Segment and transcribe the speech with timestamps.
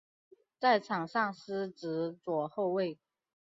[0.59, 2.97] 在场上司职左后卫。